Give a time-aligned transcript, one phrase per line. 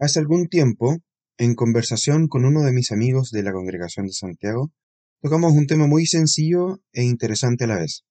[0.00, 0.96] Hace algún tiempo,
[1.36, 4.72] en conversación con uno de mis amigos de la Congregación de Santiago,
[5.20, 8.04] tocamos un tema muy sencillo e interesante a la vez.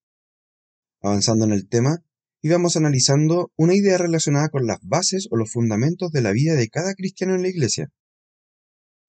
[1.01, 1.97] Avanzando en el tema,
[2.43, 6.69] íbamos analizando una idea relacionada con las bases o los fundamentos de la vida de
[6.69, 7.89] cada cristiano en la iglesia.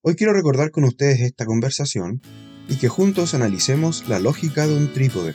[0.03, 2.23] Hoy quiero recordar con ustedes esta conversación
[2.67, 5.35] y que juntos analicemos la lógica de un trípode.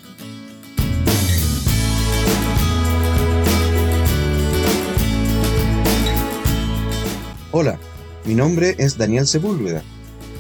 [7.58, 7.80] Hola,
[8.26, 9.82] mi nombre es Daniel Sepúlveda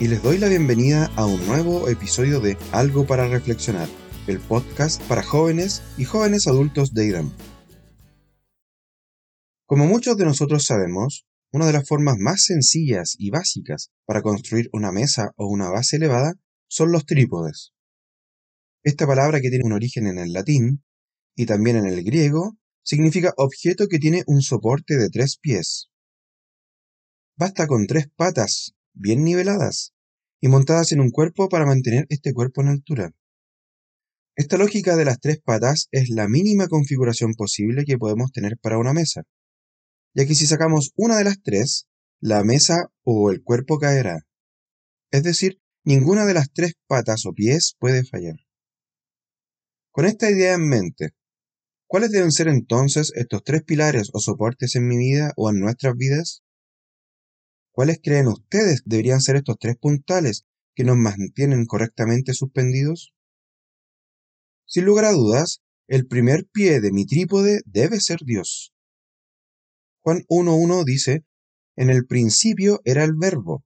[0.02, 3.88] y les doy la bienvenida a un nuevo episodio de Algo para Reflexionar,
[4.28, 7.32] el podcast para jóvenes y jóvenes adultos de IDAM.
[9.66, 14.70] Como muchos de nosotros sabemos, una de las formas más sencillas y básicas para construir
[14.74, 16.34] una mesa o una base elevada
[16.68, 17.72] son los trípodes.
[18.84, 20.84] Esta palabra que tiene un origen en el latín
[21.34, 25.88] y también en el griego significa objeto que tiene un soporte de tres pies.
[27.38, 29.94] Basta con tres patas bien niveladas
[30.40, 33.12] y montadas en un cuerpo para mantener este cuerpo en altura.
[34.38, 38.78] Esta lógica de las tres patas es la mínima configuración posible que podemos tener para
[38.78, 39.24] una mesa,
[40.14, 41.88] ya que si sacamos una de las tres,
[42.22, 44.26] la mesa o el cuerpo caerá.
[45.12, 48.38] Es decir, ninguna de las tres patas o pies puede fallar.
[49.92, 51.10] Con esta idea en mente,
[51.86, 55.96] ¿cuáles deben ser entonces estos tres pilares o soportes en mi vida o en nuestras
[55.98, 56.45] vidas?
[57.76, 60.46] ¿Cuáles creen ustedes deberían ser estos tres puntales
[60.76, 63.14] que nos mantienen correctamente suspendidos?
[64.66, 65.60] Sin lugar a dudas,
[65.90, 68.72] el primer pie de mi trípode debe ser Dios.
[70.00, 71.26] Juan 1.1 dice,
[71.76, 73.66] En el principio era el verbo,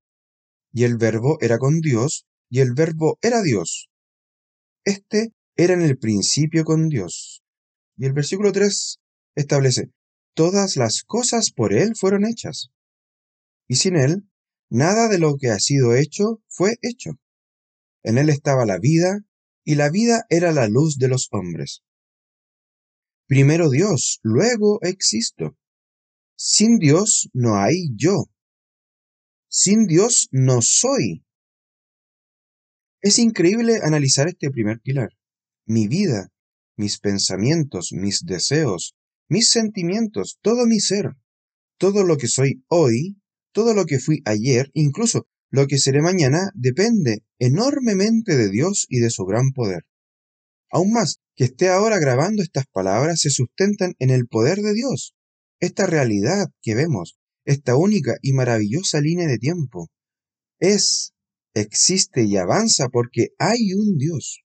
[0.73, 3.91] y el verbo era con Dios, y el verbo era Dios.
[4.85, 7.43] Este era en el principio con Dios.
[7.95, 8.97] Y el versículo 3
[9.35, 9.91] establece,
[10.33, 12.71] Todas las cosas por Él fueron hechas
[13.69, 14.27] y sin Él,
[14.69, 17.11] nada de lo que ha sido hecho fue hecho.
[18.03, 19.19] En Él estaba la vida,
[19.63, 21.83] y la vida era la luz de los hombres.
[23.27, 25.55] Primero Dios, luego existo.
[26.35, 28.25] Sin Dios no hay yo.
[29.47, 31.23] Sin Dios no soy.
[33.01, 35.09] Es increíble analizar este primer pilar.
[35.65, 36.31] Mi vida,
[36.75, 38.95] mis pensamientos, mis deseos,
[39.27, 41.15] mis sentimientos, todo mi ser,
[41.77, 43.19] todo lo que soy hoy
[43.51, 48.99] todo lo que fui ayer, incluso lo que seré mañana, depende enormemente de Dios y
[48.99, 49.83] de su gran poder.
[50.71, 55.15] Aún más, que esté ahora grabando estas palabras se sustentan en el poder de Dios.
[55.59, 59.89] Esta realidad que vemos, esta única y maravillosa línea de tiempo,
[60.59, 61.13] es,
[61.53, 64.43] existe y avanza porque hay un Dios.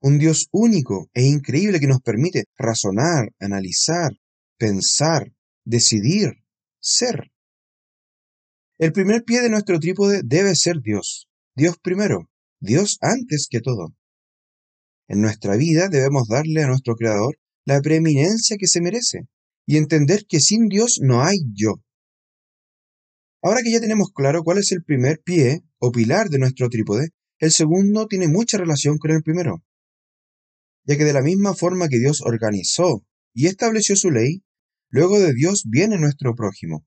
[0.00, 4.12] Un Dios único e increíble que nos permite razonar, analizar,
[4.56, 5.32] pensar,
[5.64, 6.44] decidir,
[6.80, 7.31] ser.
[8.78, 11.28] El primer pie de nuestro trípode debe ser Dios.
[11.54, 13.94] Dios primero, Dios antes que todo.
[15.08, 19.28] En nuestra vida debemos darle a nuestro Creador la preeminencia que se merece
[19.66, 21.82] y entender que sin Dios no hay yo.
[23.42, 27.10] Ahora que ya tenemos claro cuál es el primer pie o pilar de nuestro trípode,
[27.38, 29.64] el segundo tiene mucha relación con el primero,
[30.84, 33.04] ya que de la misma forma que Dios organizó
[33.34, 34.44] y estableció su ley,
[34.88, 36.86] luego de Dios viene nuestro prójimo.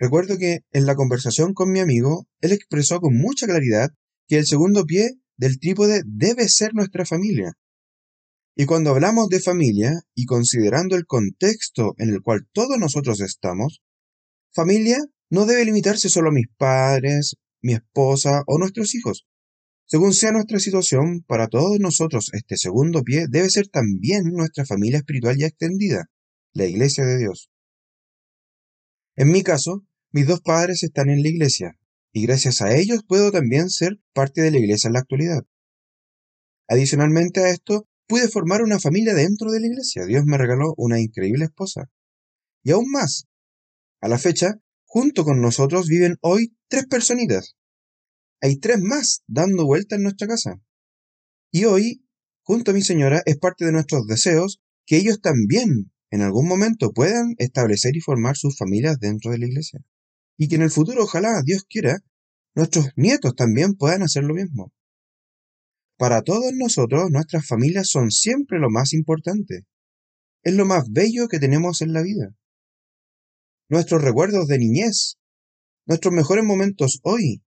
[0.00, 3.90] Recuerdo que en la conversación con mi amigo, él expresó con mucha claridad
[4.26, 7.52] que el segundo pie del trípode debe ser nuestra familia.
[8.56, 13.82] Y cuando hablamos de familia, y considerando el contexto en el cual todos nosotros estamos,
[14.54, 14.96] familia
[15.28, 19.26] no debe limitarse solo a mis padres, mi esposa o nuestros hijos.
[19.84, 25.00] Según sea nuestra situación, para todos nosotros este segundo pie debe ser también nuestra familia
[25.00, 26.06] espiritual ya extendida,
[26.54, 27.50] la Iglesia de Dios.
[29.16, 31.78] En mi caso, mis dos padres están en la iglesia,
[32.12, 35.44] y gracias a ellos puedo también ser parte de la iglesia en la actualidad.
[36.66, 40.04] Adicionalmente a esto, pude formar una familia dentro de la iglesia.
[40.06, 41.88] Dios me regaló una increíble esposa.
[42.64, 43.26] Y aún más,
[44.00, 47.56] a la fecha, junto con nosotros viven hoy tres personitas.
[48.40, 50.60] Hay tres más dando vuelta en nuestra casa.
[51.52, 52.04] Y hoy,
[52.42, 56.92] junto a mi señora, es parte de nuestros deseos que ellos también en algún momento
[56.92, 59.84] puedan establecer y formar sus familias dentro de la iglesia
[60.40, 62.02] y que en el futuro, ojalá, Dios quiera,
[62.54, 64.72] nuestros nietos también puedan hacer lo mismo.
[65.98, 69.66] Para todos nosotros, nuestras familias son siempre lo más importante.
[70.42, 72.34] Es lo más bello que tenemos en la vida.
[73.68, 75.18] Nuestros recuerdos de niñez,
[75.84, 77.42] nuestros mejores momentos hoy,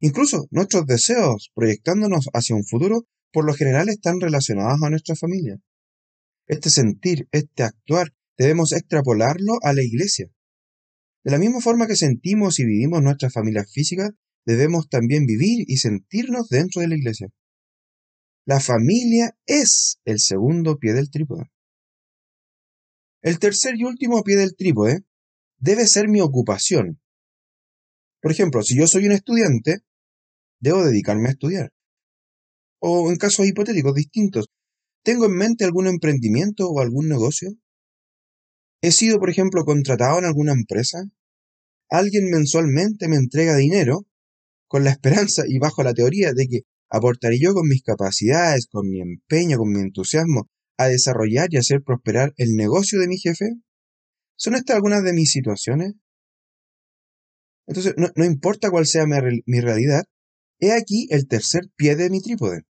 [0.00, 5.58] incluso nuestros deseos proyectándonos hacia un futuro, por lo general están relacionados a nuestra familia.
[6.46, 10.32] Este sentir, este actuar, debemos extrapolarlo a la iglesia
[11.24, 14.10] De la misma forma que sentimos y vivimos nuestras familias físicas,
[14.44, 17.28] debemos también vivir y sentirnos dentro de la iglesia.
[18.44, 21.44] La familia es el segundo pie del trípode.
[23.22, 25.04] El tercer y último pie del trípode
[25.58, 27.00] debe ser mi ocupación.
[28.20, 29.82] Por ejemplo, si yo soy un estudiante,
[30.60, 31.72] debo dedicarme a estudiar.
[32.80, 34.46] O en casos hipotéticos distintos,
[35.04, 37.52] ¿tengo en mente algún emprendimiento o algún negocio?
[38.82, 41.04] ¿He sido, por ejemplo, contratado en alguna empresa?
[41.88, 44.06] ¿Alguien mensualmente me entrega dinero
[44.66, 48.88] con la esperanza y bajo la teoría de que aportaré yo con mis capacidades, con
[48.88, 50.48] mi empeño, con mi entusiasmo
[50.78, 53.52] a desarrollar y hacer prosperar el negocio de mi jefe?
[54.36, 55.92] ¿Son estas algunas de mis situaciones?
[57.68, 59.14] Entonces, no, importa cuál sea mi,
[59.46, 60.04] mi, realidad,
[60.58, 62.62] he aquí el tercer pie de mi trípode.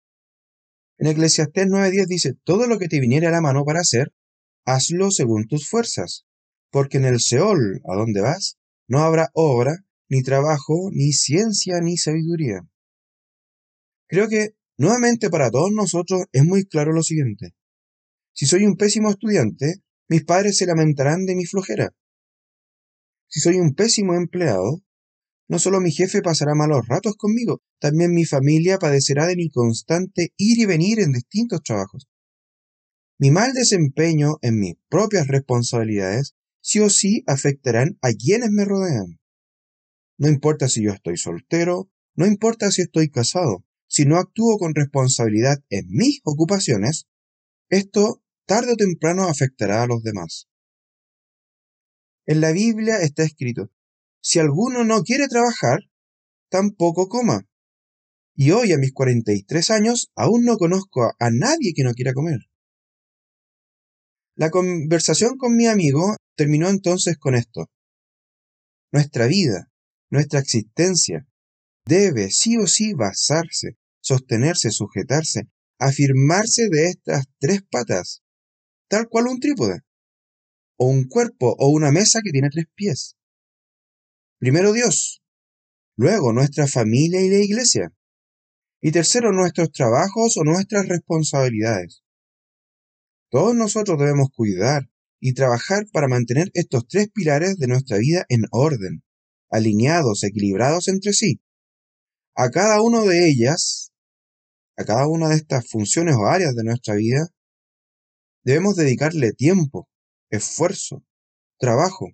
[0.97, 4.11] En Eclesiastés 9:10 dice, todo lo que te viniere a la mano para hacer,
[4.65, 6.25] hazlo según tus fuerzas,
[6.71, 11.97] porque en el Seol, a donde vas, no habrá obra, ni trabajo, ni ciencia, ni
[11.97, 12.61] sabiduría.
[14.07, 17.53] Creo que, nuevamente para todos nosotros, es muy claro lo siguiente.
[18.33, 19.75] Si soy un pésimo estudiante,
[20.09, 21.93] mis padres se lamentarán de mi flojera.
[23.29, 24.81] Si soy un pésimo empleado,
[25.47, 30.33] no solo mi jefe pasará malos ratos conmigo, también mi familia padecerá de mi constante
[30.35, 32.07] ir y venir en distintos trabajos.
[33.21, 39.19] Mi mal desempeño en mis propias responsabilidades sí o sí afectarán a quienes me rodean.
[40.17, 44.73] No importa si yo estoy soltero, no importa si estoy casado, si no actúo con
[44.73, 47.05] responsabilidad en mis ocupaciones,
[47.69, 50.47] esto tarde o temprano afectará a los demás.
[52.25, 53.69] En la Biblia está escrito,
[54.19, 55.81] si alguno no quiere trabajar,
[56.49, 57.47] tampoco coma.
[58.33, 62.50] Y hoy, a mis 43 años, aún no conozco a nadie que no quiera comer.
[64.35, 67.69] La conversación con mi amigo terminó entonces con esto.
[68.91, 69.69] Nuestra vida,
[70.09, 71.27] nuestra existencia,
[71.85, 75.49] debe sí o sí basarse, sostenerse, sujetarse,
[75.79, 78.23] afirmarse de estas tres patas,
[78.87, 79.81] tal cual un trípode,
[80.77, 83.15] o un cuerpo o una mesa que tiene tres pies.
[84.39, 85.21] Primero Dios,
[85.97, 87.93] luego nuestra familia y la iglesia,
[88.81, 92.01] y tercero nuestros trabajos o nuestras responsabilidades.
[93.31, 94.89] Todos nosotros debemos cuidar
[95.21, 99.03] y trabajar para mantener estos tres pilares de nuestra vida en orden,
[99.49, 101.41] alineados, equilibrados entre sí.
[102.35, 103.93] A cada uno de ellas,
[104.75, 107.29] a cada una de estas funciones o áreas de nuestra vida,
[108.43, 109.87] debemos dedicarle tiempo,
[110.29, 111.05] esfuerzo,
[111.57, 112.09] trabajo.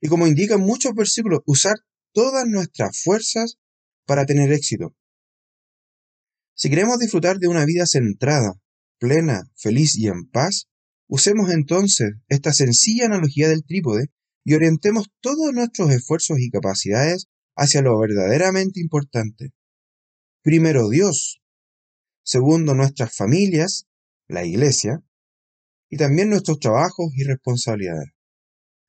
[0.00, 1.74] Y como indican muchos versículos, usar
[2.12, 3.58] todas nuestras fuerzas
[4.06, 4.94] para tener éxito.
[6.54, 8.60] Si queremos disfrutar de una vida centrada,
[9.00, 10.68] plena, feliz y en paz,
[11.08, 14.10] usemos entonces esta sencilla analogía del trípode
[14.44, 17.26] y orientemos todos nuestros esfuerzos y capacidades
[17.56, 19.50] hacia lo verdaderamente importante.
[20.42, 21.40] Primero Dios,
[22.22, 23.86] segundo nuestras familias,
[24.28, 25.02] la iglesia,
[25.90, 28.10] y también nuestros trabajos y responsabilidades.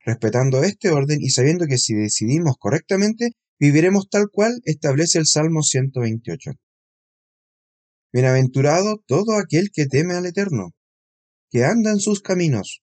[0.05, 5.63] Respetando este orden y sabiendo que si decidimos correctamente, viviremos tal cual establece el Salmo
[5.63, 6.51] 128.
[8.13, 10.71] Bienaventurado todo aquel que teme al Eterno,
[11.49, 12.81] que anda en sus caminos.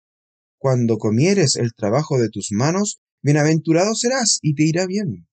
[0.57, 5.27] Cuando comieres el trabajo de tus manos, bienaventurado serás y te irá bien.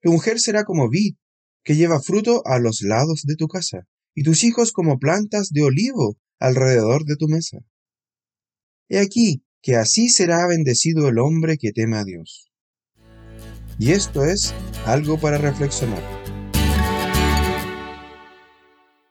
[0.00, 1.16] Tu mujer será como vid,
[1.62, 5.62] que lleva fruto a los lados de tu casa, y tus hijos como plantas de
[5.62, 7.58] olivo alrededor de tu mesa.
[8.88, 12.50] He aquí que así será bendecido el hombre que teme a Dios.
[13.78, 16.19] Y esto es algo para reflexionar.